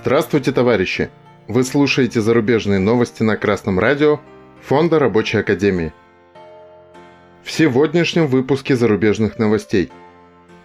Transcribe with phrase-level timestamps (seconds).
[0.00, 1.10] Здравствуйте, товарищи!
[1.48, 4.20] Вы слушаете зарубежные новости на Красном радио
[4.62, 5.92] Фонда Рабочей Академии.
[7.42, 9.90] В сегодняшнем выпуске зарубежных новостей.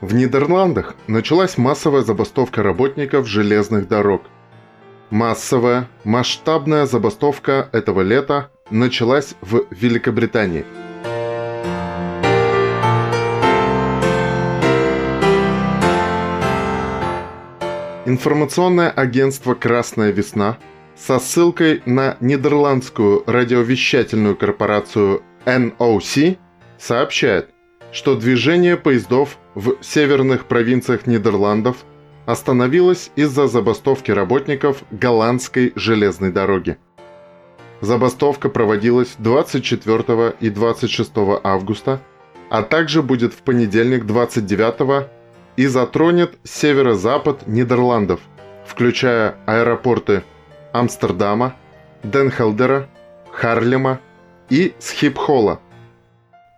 [0.00, 4.22] В Нидерландах началась массовая забастовка работников железных дорог.
[5.10, 10.64] Массовая, масштабная забастовка этого лета началась в Великобритании–
[18.10, 20.58] Информационное агентство «Красная весна»
[20.96, 26.36] со ссылкой на нидерландскую радиовещательную корпорацию NOC
[26.76, 27.50] сообщает,
[27.92, 31.84] что движение поездов в северных провинциях Нидерландов
[32.26, 36.78] остановилось из-за забастовки работников голландской железной дороги.
[37.80, 41.12] Забастовка проводилась 24 и 26
[41.44, 42.00] августа,
[42.48, 45.19] а также будет в понедельник 29
[45.56, 48.20] и затронет северо-запад Нидерландов,
[48.66, 50.22] включая аэропорты
[50.72, 51.56] Амстердама,
[52.02, 52.88] Денхелдера,
[53.32, 54.00] Харлема
[54.48, 55.60] и Схипхола.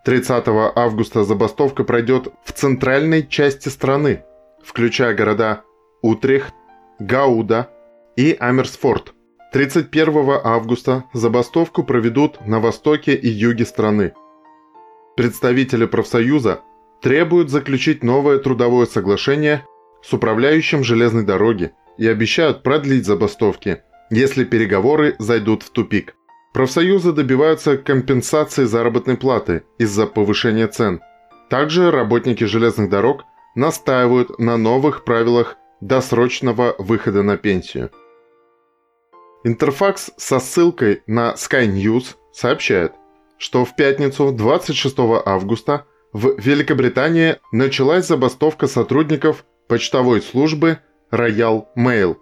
[0.04, 4.24] 30 августа забастовка пройдет в центральной части страны,
[4.62, 5.62] включая города
[6.02, 6.54] Утрехт,
[6.98, 7.70] Гауда
[8.16, 9.14] и Амерсфорд.
[9.52, 14.14] 31 августа забастовку проведут на востоке и юге страны.
[15.14, 16.60] Представители профсоюза
[17.02, 19.66] требуют заключить новое трудовое соглашение
[20.02, 26.14] с управляющим железной дороги и обещают продлить забастовки, если переговоры зайдут в тупик.
[26.52, 31.00] Профсоюзы добиваются компенсации заработной платы из-за повышения цен.
[31.48, 37.90] Также работники железных дорог настаивают на новых правилах досрочного выхода на пенсию.
[39.44, 42.92] Интерфакс со ссылкой на Sky News сообщает,
[43.38, 50.78] что в пятницу 26 августа в Великобритании началась забастовка сотрудников почтовой службы
[51.10, 52.16] Royal Mail.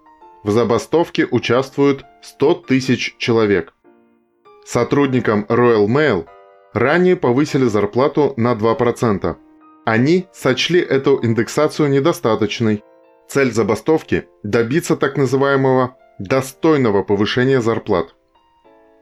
[0.45, 3.75] В забастовке участвуют 100 тысяч человек.
[4.65, 6.27] Сотрудникам Royal Mail
[6.73, 9.37] ранее повысили зарплату на 2%.
[9.85, 12.85] Они сочли эту индексацию недостаточной.
[13.29, 18.15] Цель забастовки– добиться так называемого достойного повышения зарплат.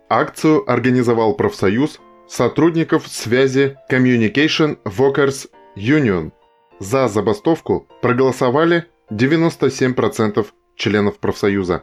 [0.09, 6.31] Акцию организовал профсоюз сотрудников связи Communication Workers Union.
[6.79, 10.47] За забастовку проголосовали 97%
[10.77, 11.83] членов профсоюза.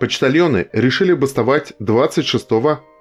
[0.00, 2.48] Почтальоны решили бастовать 26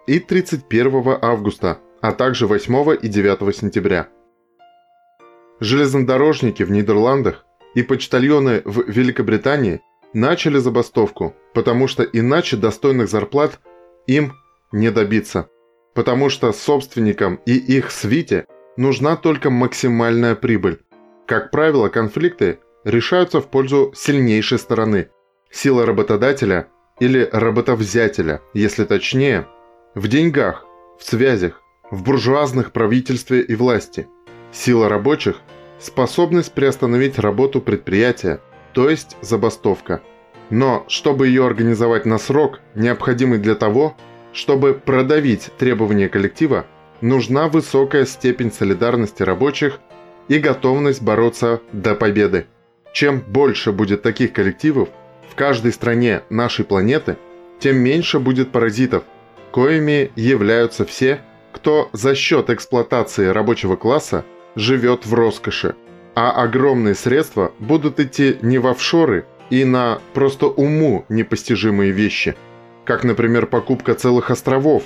[0.07, 4.09] и 31 августа, а также 8 и 9 сентября.
[5.59, 9.81] Железнодорожники в Нидерландах и почтальоны в Великобритании
[10.13, 13.59] начали забастовку, потому что иначе достойных зарплат
[14.07, 14.33] им
[14.71, 15.47] не добиться
[15.93, 18.45] потому что собственникам и их свите
[18.77, 20.79] нужна только максимальная прибыль.
[21.27, 25.09] Как правило, конфликты решаются в пользу сильнейшей стороны–
[25.51, 26.67] сила работодателя
[26.99, 29.47] или работовзятеля, если точнее,
[29.95, 30.65] в деньгах,
[30.99, 34.07] в связях, в буржуазных правительстве и власти.
[34.51, 35.37] Сила рабочих–
[35.79, 38.39] способность приостановить работу предприятия,
[38.73, 40.01] то есть забастовка.
[40.49, 43.95] Но чтобы ее организовать на срок, необходимый для того,
[44.33, 46.65] чтобы продавить требования коллектива,
[47.01, 49.79] нужна высокая степень солидарности рабочих
[50.27, 52.45] и готовность бороться до победы.
[52.93, 54.89] Чем больше будет таких коллективов
[55.29, 57.17] в каждой стране нашей планеты,
[57.59, 59.03] тем меньше будет паразитов,
[59.51, 61.21] коими являются все,
[61.51, 64.25] кто за счет эксплуатации рабочего класса
[64.55, 65.75] живет в роскоши,
[66.15, 72.35] а огромные средства будут идти не в офшоры и на просто уму непостижимые вещи–
[72.85, 74.83] как, например, покупка целых островов,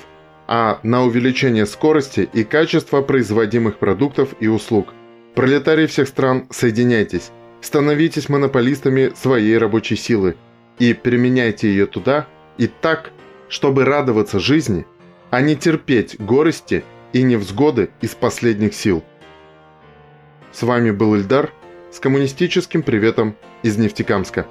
[0.47, 4.93] а на увеличение скорости и качества производимых продуктов и услуг.
[5.33, 10.35] Пролетарии всех стран, соединяйтесь, становитесь монополистами своей рабочей силы
[10.79, 13.11] и применяйте ее туда и так,
[13.49, 14.85] чтобы радоваться жизни,
[15.31, 16.83] а не терпеть горести
[17.13, 19.03] и невзгоды из последних сил.
[20.51, 21.51] С вами был Ильдар
[21.91, 24.45] с коммунистическим приветом из Нефтекамска.